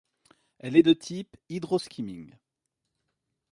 [0.57, 2.33] Elle est de type hydroskimming.